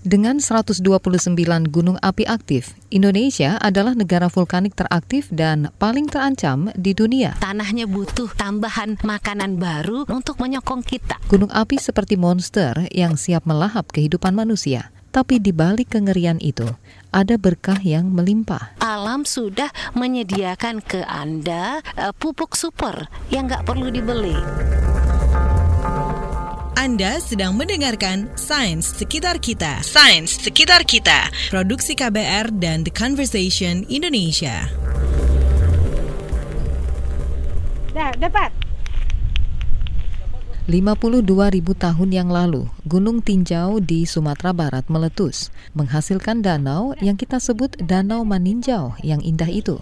Dengan 0.00 0.40
129 0.40 0.80
gunung 1.68 2.00
api 2.00 2.24
aktif, 2.24 2.72
Indonesia 2.88 3.60
adalah 3.60 3.92
negara 3.92 4.32
vulkanik 4.32 4.72
teraktif 4.72 5.28
dan 5.28 5.68
paling 5.76 6.08
terancam 6.08 6.72
di 6.72 6.96
dunia. 6.96 7.36
Tanahnya 7.36 7.84
butuh 7.84 8.32
tambahan 8.32 8.96
makanan 9.04 9.60
baru 9.60 10.08
untuk 10.08 10.40
menyokong 10.40 10.80
kita. 10.80 11.20
Gunung 11.28 11.52
api 11.52 11.76
seperti 11.76 12.16
monster 12.16 12.88
yang 12.96 13.20
siap 13.20 13.44
melahap 13.44 13.92
kehidupan 13.92 14.32
manusia. 14.32 14.88
Tapi 15.12 15.36
di 15.36 15.52
balik 15.52 15.92
kengerian 15.92 16.40
itu, 16.40 16.64
ada 17.12 17.36
berkah 17.36 17.76
yang 17.84 18.08
melimpah. 18.08 18.80
Alam 18.80 19.28
sudah 19.28 19.68
menyediakan 19.92 20.80
ke 20.80 21.04
Anda 21.04 21.84
uh, 22.00 22.16
pupuk 22.16 22.56
super 22.56 23.04
yang 23.28 23.52
nggak 23.52 23.68
perlu 23.68 23.92
dibeli. 23.92 24.38
Anda 26.80 27.20
sedang 27.20 27.60
mendengarkan 27.60 28.32
Sains 28.40 28.88
Sekitar 28.88 29.36
Kita. 29.36 29.84
Sains 29.84 30.32
Sekitar 30.32 30.88
Kita. 30.88 31.28
Produksi 31.52 31.92
KBR 31.92 32.56
dan 32.56 32.88
The 32.88 32.92
Conversation 32.96 33.84
Indonesia. 33.92 34.64
Dah, 37.92 38.16
dapat. 38.16 38.48
52 40.72 41.20
ribu 41.52 41.76
tahun 41.76 42.16
yang 42.16 42.32
lalu, 42.32 42.64
Gunung 42.88 43.20
Tinjau 43.20 43.84
di 43.84 44.08
Sumatera 44.08 44.56
Barat 44.56 44.88
meletus, 44.88 45.52
menghasilkan 45.76 46.40
danau 46.40 46.96
yang 47.04 47.20
kita 47.20 47.44
sebut 47.44 47.76
Danau 47.76 48.24
Maninjau 48.24 48.96
yang 49.04 49.20
indah 49.20 49.52
itu. 49.52 49.76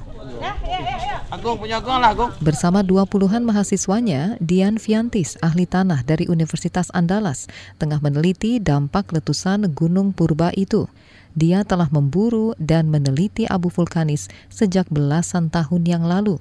Agung 1.29 1.61
punya 1.61 1.77
Agung 1.77 2.01
lah 2.01 2.17
Agung. 2.17 2.33
Bersama 2.41 2.81
dua 2.81 3.05
puluhan 3.05 3.45
mahasiswanya, 3.45 4.41
Dian 4.41 4.81
Fiantis, 4.81 5.37
ahli 5.45 5.69
tanah 5.69 6.01
dari 6.01 6.25
Universitas 6.25 6.89
Andalas, 6.97 7.53
tengah 7.77 8.01
meneliti 8.01 8.57
dampak 8.57 9.13
letusan 9.13 9.69
Gunung 9.77 10.17
Purba 10.17 10.57
itu. 10.57 10.89
Dia 11.37 11.69
telah 11.69 11.93
memburu 11.93 12.57
dan 12.57 12.89
meneliti 12.89 13.45
abu 13.45 13.69
vulkanis 13.69 14.33
sejak 14.49 14.89
belasan 14.89 15.53
tahun 15.53 15.85
yang 15.85 16.09
lalu. 16.09 16.41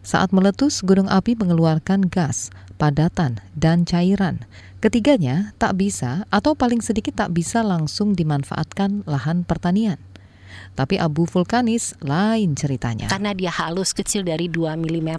Saat 0.00 0.32
meletus, 0.32 0.80
gunung 0.80 1.12
api 1.12 1.36
mengeluarkan 1.36 2.08
gas, 2.08 2.48
padatan, 2.80 3.44
dan 3.52 3.84
cairan. 3.84 4.48
Ketiganya 4.80 5.52
tak 5.60 5.76
bisa 5.76 6.24
atau 6.32 6.56
paling 6.56 6.80
sedikit 6.80 7.20
tak 7.20 7.36
bisa 7.36 7.60
langsung 7.60 8.16
dimanfaatkan 8.16 9.04
lahan 9.04 9.44
pertanian. 9.44 10.00
Tapi 10.76 11.00
abu 11.00 11.24
vulkanis 11.24 11.96
lain 12.04 12.52
ceritanya. 12.52 13.08
Karena 13.08 13.32
dia 13.32 13.48
halus 13.48 13.96
kecil 13.96 14.22
dari 14.26 14.52
2 14.52 14.76
mm 14.76 15.10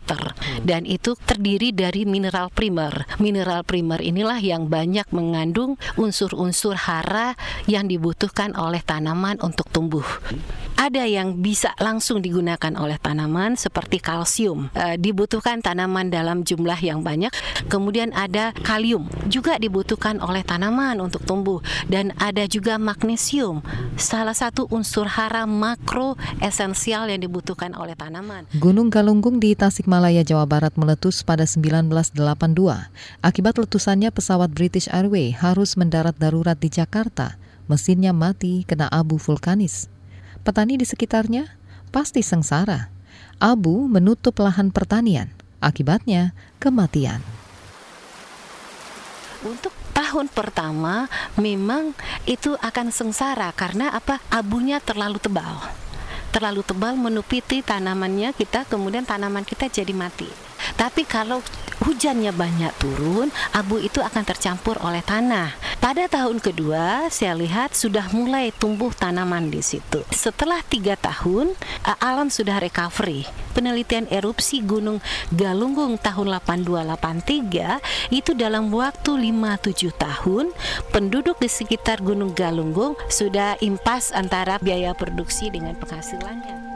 dan 0.63 0.85
itu 0.85 1.17
terdiri 1.17 1.73
dari 1.73 2.05
mineral 2.05 2.53
primer. 2.53 3.09
Mineral 3.17 3.65
primer 3.65 3.99
inilah 4.01 4.37
yang 4.37 4.69
banyak 4.69 5.09
mengandung 5.09 5.81
unsur-unsur 5.97 6.77
hara 6.77 7.33
yang 7.65 7.89
dibutuhkan 7.89 8.53
oleh 8.53 8.81
tanaman 8.85 9.41
untuk 9.41 9.69
tumbuh. 9.73 10.05
Ada 10.77 11.09
yang 11.09 11.41
bisa 11.41 11.73
langsung 11.81 12.21
digunakan 12.21 12.69
oleh 12.77 13.01
tanaman 13.01 13.57
seperti 13.57 13.97
kalsium. 13.97 14.69
E, 14.77 15.01
dibutuhkan 15.01 15.57
tanaman 15.57 16.13
dalam 16.13 16.45
jumlah 16.45 16.77
yang 16.77 17.01
banyak. 17.01 17.33
Kemudian 17.65 18.13
ada 18.13 18.53
kalium 18.61 19.09
juga 19.25 19.57
dibutuhkan 19.57 20.21
oleh 20.21 20.45
tanaman 20.45 21.01
untuk 21.01 21.25
tumbuh 21.25 21.65
dan 21.89 22.13
ada 22.21 22.45
juga 22.45 22.77
magnesium. 22.77 23.65
Salah 23.97 24.37
satu 24.37 24.69
unsur 24.69 25.09
hara 25.09 25.49
makro 25.49 26.13
esensial 26.45 27.09
yang 27.09 27.25
dibutuhkan 27.25 27.73
oleh 27.73 27.97
tanaman. 27.97 28.45
Gunung 28.61 28.93
Galunggung 28.93 29.41
di 29.41 29.57
Tasikmalaya, 29.57 30.21
Jawa 30.21 30.45
Barat 30.45 30.77
meletus 30.77 31.25
pada 31.25 31.49
1982. 31.49 32.13
Akibat 33.25 33.57
letusannya 33.57 34.13
pesawat 34.13 34.53
British 34.53 34.85
Airways 34.93 35.41
harus 35.41 35.73
mendarat 35.73 36.13
darurat 36.21 36.55
di 36.55 36.69
Jakarta. 36.69 37.41
Mesinnya 37.65 38.13
mati 38.13 38.61
kena 38.63 38.85
abu 38.87 39.17
vulkanis. 39.17 39.96
Petani 40.41 40.77
di 40.77 40.85
sekitarnya 40.85 41.49
pasti 41.89 42.21
sengsara. 42.21 42.89
Abu 43.37 43.85
menutup 43.85 44.37
lahan 44.41 44.73
pertanian. 44.73 45.29
Akibatnya 45.57 46.37
kematian. 46.61 47.21
Untuk 49.45 49.73
tahun 49.93 50.29
pertama 50.29 51.09
memang 51.37 51.97
itu 52.29 52.53
akan 52.57 52.93
sengsara 52.93 53.49
karena 53.53 53.93
apa? 53.93 54.21
Abunya 54.29 54.77
terlalu 54.81 55.17
tebal. 55.21 55.61
Terlalu 56.29 56.61
tebal 56.61 56.93
menupiti 56.93 57.65
tanamannya 57.65 58.33
kita 58.37 58.69
kemudian 58.69 59.05
tanaman 59.05 59.41
kita 59.41 59.69
jadi 59.69 59.93
mati. 59.93 60.29
Tapi 60.77 61.05
kalau 61.05 61.41
hujannya 61.81 62.33
banyak 62.33 62.73
turun, 62.77 63.33
abu 63.53 63.81
itu 63.81 64.01
akan 64.01 64.23
tercampur 64.25 64.77
oleh 64.81 65.01
tanah. 65.01 65.53
Pada 65.87 66.03
tahun 66.11 66.43
kedua, 66.43 67.07
saya 67.07 67.31
lihat 67.31 67.71
sudah 67.71 68.11
mulai 68.11 68.51
tumbuh 68.51 68.91
tanaman 68.91 69.47
di 69.47 69.63
situ. 69.63 70.03
Setelah 70.11 70.59
tiga 70.67 70.99
tahun, 70.99 71.55
alam 72.03 72.27
sudah 72.27 72.59
recovery. 72.59 73.23
Penelitian 73.55 74.03
erupsi 74.11 74.59
Gunung 74.59 74.99
Galunggung 75.31 75.95
tahun 75.95 76.43
8283 76.43 78.11
itu 78.11 78.35
dalam 78.35 78.67
waktu 78.67 79.31
5-7 79.31 79.95
tahun, 79.95 80.51
penduduk 80.91 81.39
di 81.39 81.47
sekitar 81.47 82.03
Gunung 82.03 82.35
Galunggung 82.35 82.99
sudah 83.07 83.55
impas 83.63 84.11
antara 84.11 84.59
biaya 84.59 84.91
produksi 84.91 85.47
dengan 85.47 85.79
penghasilannya. 85.79 86.66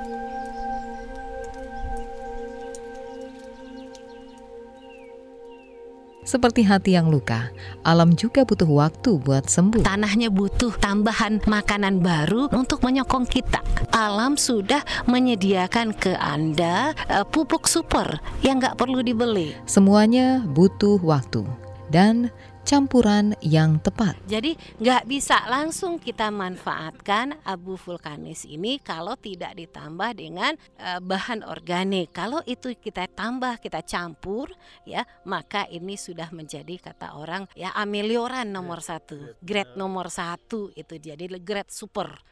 Seperti 6.32 6.64
hati 6.64 6.96
yang 6.96 7.12
luka, 7.12 7.52
alam 7.84 8.16
juga 8.16 8.48
butuh 8.48 8.72
waktu 8.72 9.20
buat 9.20 9.52
sembuh. 9.52 9.84
Tanahnya 9.84 10.32
butuh 10.32 10.72
tambahan 10.80 11.44
makanan 11.44 12.00
baru 12.00 12.48
untuk 12.56 12.88
menyokong 12.88 13.28
kita. 13.28 13.60
Alam 13.92 14.40
sudah 14.40 14.80
menyediakan 15.12 15.92
ke 15.92 16.16
Anda 16.16 16.96
uh, 17.12 17.28
pupuk 17.28 17.68
super 17.68 18.24
yang 18.48 18.64
nggak 18.64 18.80
perlu 18.80 19.04
dibeli. 19.04 19.60
Semuanya 19.68 20.40
butuh 20.48 21.04
waktu 21.04 21.44
dan 21.92 22.32
campuran 22.72 23.36
yang 23.44 23.84
tepat. 23.84 24.16
Jadi 24.32 24.56
nggak 24.80 25.04
bisa 25.04 25.44
langsung 25.52 26.00
kita 26.00 26.32
manfaatkan 26.32 27.36
abu 27.44 27.76
vulkanis 27.76 28.48
ini 28.48 28.80
kalau 28.80 29.20
tidak 29.20 29.60
ditambah 29.60 30.16
dengan 30.16 30.56
uh, 30.80 31.04
bahan 31.04 31.44
organik. 31.44 32.16
Kalau 32.16 32.40
itu 32.48 32.72
kita 32.80 33.12
tambah, 33.12 33.60
kita 33.60 33.84
campur, 33.84 34.56
ya 34.88 35.04
maka 35.28 35.68
ini 35.68 36.00
sudah 36.00 36.32
menjadi 36.32 36.80
kata 36.80 37.20
orang 37.20 37.44
ya 37.60 37.76
amelioran 37.76 38.48
nomor 38.48 38.80
satu, 38.80 39.36
grade 39.44 39.76
nomor 39.76 40.08
satu 40.08 40.72
itu 40.72 40.96
jadi 40.96 41.28
grade 41.44 41.76
super. 41.76 42.24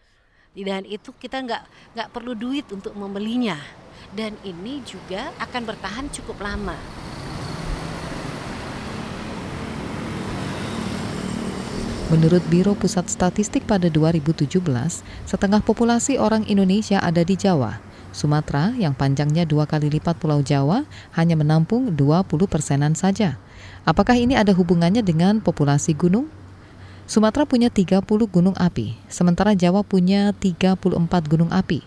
Dan 0.56 0.88
itu 0.88 1.12
kita 1.20 1.44
nggak 1.44 1.64
nggak 2.00 2.10
perlu 2.16 2.32
duit 2.32 2.64
untuk 2.72 2.96
membelinya. 2.96 3.60
Dan 4.16 4.40
ini 4.48 4.80
juga 4.88 5.36
akan 5.44 5.62
bertahan 5.68 6.08
cukup 6.16 6.40
lama. 6.40 6.99
Menurut 12.10 12.42
Biro 12.50 12.74
Pusat 12.74 13.06
Statistik 13.06 13.70
pada 13.70 13.86
2017, 13.86 14.50
setengah 15.30 15.62
populasi 15.62 16.18
orang 16.18 16.42
Indonesia 16.50 16.98
ada 16.98 17.22
di 17.22 17.38
Jawa. 17.38 17.78
Sumatera 18.10 18.74
yang 18.74 18.98
panjangnya 18.98 19.46
dua 19.46 19.70
kali 19.70 19.94
lipat 19.94 20.18
Pulau 20.18 20.42
Jawa 20.42 20.90
hanya 21.14 21.38
menampung 21.38 21.94
20 21.94 22.50
persenan 22.50 22.98
saja. 22.98 23.38
Apakah 23.86 24.18
ini 24.18 24.34
ada 24.34 24.58
hubungannya 24.58 25.06
dengan 25.06 25.38
populasi 25.38 25.94
gunung? 25.94 26.26
Sumatera 27.06 27.46
punya 27.46 27.70
30 27.70 28.02
gunung 28.26 28.58
api, 28.58 28.98
sementara 29.06 29.54
Jawa 29.54 29.86
punya 29.86 30.34
34 30.34 30.82
gunung 31.30 31.54
api. 31.54 31.86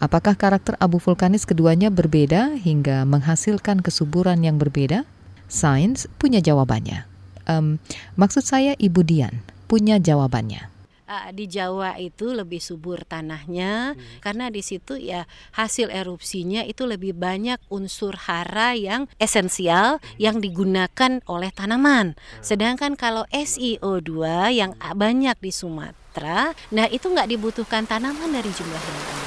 Apakah 0.00 0.40
karakter 0.40 0.80
abu 0.80 0.96
vulkanis 0.96 1.44
keduanya 1.44 1.92
berbeda 1.92 2.56
hingga 2.56 3.04
menghasilkan 3.04 3.84
kesuburan 3.84 4.40
yang 4.40 4.56
berbeda? 4.56 5.04
Sains 5.52 6.08
punya 6.16 6.40
jawabannya. 6.40 7.09
Um, 7.50 7.82
maksud 8.14 8.46
saya 8.46 8.78
Ibu 8.78 9.02
Dian 9.02 9.42
punya 9.66 9.98
jawabannya 9.98 10.70
uh, 11.10 11.28
di 11.34 11.50
Jawa 11.50 11.98
itu 11.98 12.30
lebih 12.30 12.62
subur 12.62 13.02
tanahnya 13.02 13.98
hmm. 13.98 14.22
karena 14.22 14.46
di 14.48 14.62
situ 14.62 14.94
ya 14.94 15.26
hasil 15.58 15.90
erupsinya 15.90 16.62
itu 16.62 16.86
lebih 16.86 17.18
banyak 17.18 17.58
unsur 17.66 18.14
hara 18.30 18.78
yang 18.78 19.10
esensial 19.18 19.98
hmm. 19.98 20.06
yang 20.22 20.38
digunakan 20.38 21.18
oleh 21.26 21.50
tanaman. 21.50 22.14
Hmm. 22.14 22.42
Sedangkan 22.46 22.94
kalau 22.94 23.26
SiO2 23.34 24.14
yang 24.54 24.78
banyak 24.78 25.36
di 25.42 25.50
Sumatera, 25.50 26.54
nah 26.70 26.86
itu 26.86 27.10
nggak 27.10 27.28
dibutuhkan 27.28 27.84
tanaman 27.90 28.30
dari 28.30 28.48
jumlah 28.54 28.78
yang 28.78 28.98
banyak. 29.02 29.19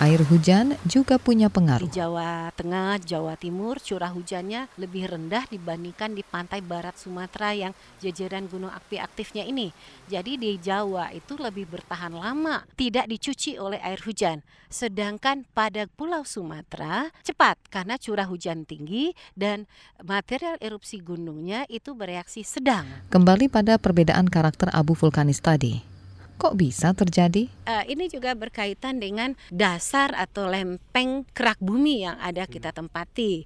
Air 0.00 0.24
hujan 0.32 0.80
juga 0.88 1.20
punya 1.20 1.52
Di 1.52 1.60
pengaruh. 1.60 1.92
Jawa 1.92 2.48
Tengah, 2.56 2.96
Jawa 3.04 3.36
Timur, 3.36 3.76
curah 3.84 4.08
hujannya 4.08 4.72
lebih 4.80 5.12
rendah 5.12 5.44
dibandingkan 5.52 6.16
di 6.16 6.24
pantai 6.24 6.64
barat 6.64 6.96
Sumatera 6.96 7.52
yang 7.52 7.76
jajaran 8.00 8.48
gunung 8.48 8.72
api 8.72 8.96
aktifnya 8.96 9.44
ini. 9.44 9.68
Jadi 10.08 10.40
di 10.40 10.56
Jawa 10.56 11.12
itu 11.12 11.36
lebih 11.36 11.68
bertahan 11.68 12.16
lama, 12.16 12.64
tidak 12.80 13.12
dicuci 13.12 13.60
oleh 13.60 13.76
air 13.84 14.00
hujan. 14.00 14.40
Sedangkan 14.72 15.44
pada 15.52 15.84
Pulau 15.84 16.24
Sumatera 16.24 17.12
cepat 17.20 17.60
karena 17.68 18.00
curah 18.00 18.24
hujan 18.24 18.64
tinggi 18.64 19.12
dan 19.36 19.68
material 20.00 20.56
erupsi 20.64 21.04
gunungnya 21.04 21.68
itu 21.68 21.92
bereaksi 21.92 22.40
sedang. 22.40 22.88
Kembali 23.12 23.52
pada 23.52 23.76
perbedaan 23.76 24.32
karakter 24.32 24.72
abu 24.72 24.96
vulkanis 24.96 25.44
tadi. 25.44 25.99
Kok 26.40 26.56
bisa 26.56 26.96
terjadi? 26.96 27.52
Eh, 27.68 27.84
ini 27.92 28.08
juga 28.08 28.32
berkaitan 28.32 28.96
dengan 28.96 29.36
dasar 29.52 30.16
atau 30.16 30.48
lempeng 30.48 31.28
kerak 31.36 31.60
bumi 31.60 32.08
yang 32.08 32.16
ada 32.16 32.48
kita 32.48 32.72
tempati. 32.72 33.44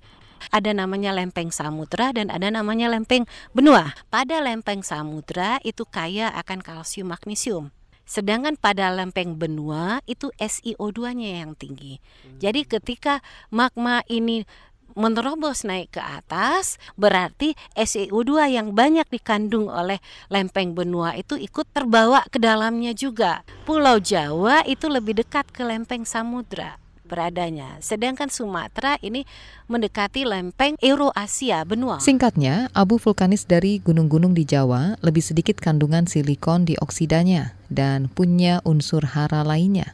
Ada 0.55 0.71
namanya 0.71 1.11
lempeng 1.11 1.51
samudra 1.51 2.15
dan 2.15 2.31
ada 2.31 2.55
namanya 2.55 2.87
lempeng 2.87 3.27
benua. 3.51 3.99
Pada 4.15 4.39
lempeng 4.39 4.87
samudra 4.87 5.59
itu 5.67 5.83
kaya 5.83 6.31
akan 6.39 6.63
kalsium 6.63 7.11
magnesium. 7.11 7.75
Sedangkan 8.07 8.55
pada 8.55 8.95
lempeng 8.95 9.35
benua 9.43 9.99
itu 10.07 10.31
SiO2-nya 10.39 11.43
yang 11.43 11.59
tinggi. 11.59 11.99
Jadi 12.39 12.63
ketika 12.63 13.27
magma 13.51 14.07
ini 14.07 14.47
menerobos 14.95 15.67
naik 15.67 15.99
ke 15.99 16.03
atas, 16.03 16.79
berarti 16.95 17.55
SiO2 17.75 18.51
yang 18.51 18.73
banyak 18.73 19.07
dikandung 19.11 19.71
oleh 19.71 19.99
lempeng 20.31 20.75
benua 20.75 21.15
itu 21.19 21.39
ikut 21.39 21.67
terbawa 21.71 22.27
ke 22.31 22.39
dalamnya 22.39 22.95
juga. 22.95 23.47
Pulau 23.69 23.99
Jawa 23.99 24.63
itu 24.67 24.87
lebih 24.91 25.19
dekat 25.19 25.51
ke 25.51 25.63
lempeng 25.67 26.07
samudra 26.07 26.79
beradanya. 27.05 27.79
Sedangkan 27.85 28.33
Sumatera 28.33 28.97
ini 29.05 29.29
mendekati 29.69 30.25
lempeng 30.25 30.75
Euroasia 30.81 31.63
benua. 31.63 32.01
Singkatnya, 32.01 32.73
abu 32.73 32.97
vulkanis 32.97 33.45
dari 33.45 33.79
gunung-gunung 33.79 34.33
di 34.33 34.49
Jawa 34.49 34.97
lebih 35.05 35.21
sedikit 35.21 35.61
kandungan 35.61 36.09
silikon 36.09 36.65
dioksidanya 36.65 37.55
dan 37.69 38.09
punya 38.09 38.65
unsur 38.65 39.05
hara 39.05 39.45
lainnya. 39.45 39.93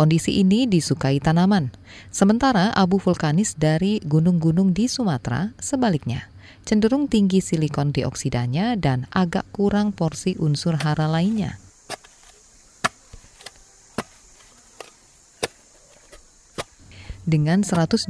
Kondisi 0.00 0.40
ini 0.40 0.64
disukai 0.64 1.20
tanaman. 1.20 1.76
Sementara 2.08 2.72
abu 2.72 2.96
vulkanis 2.96 3.52
dari 3.52 4.00
gunung-gunung 4.00 4.72
di 4.72 4.88
Sumatera 4.88 5.52
sebaliknya, 5.60 6.24
cenderung 6.64 7.04
tinggi 7.04 7.44
silikon 7.44 7.92
dioksidanya 7.92 8.80
dan 8.80 9.04
agak 9.12 9.44
kurang 9.52 9.92
porsi 9.92 10.40
unsur 10.40 10.80
hara 10.80 11.04
lainnya. 11.04 11.60
Dengan 17.28 17.60
129 17.60 18.08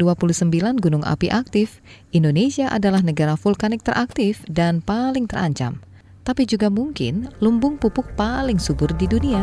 gunung 0.78 1.02
api 1.02 1.26
aktif, 1.34 1.82
Indonesia 2.14 2.70
adalah 2.70 3.02
negara 3.02 3.34
vulkanik 3.34 3.82
teraktif 3.82 4.46
dan 4.46 4.78
paling 4.78 5.26
terancam. 5.26 5.82
Tapi 6.22 6.46
juga 6.46 6.70
mungkin 6.70 7.34
lumbung 7.42 7.82
pupuk 7.82 8.14
paling 8.14 8.62
subur 8.62 8.94
di 8.94 9.10
dunia. 9.10 9.42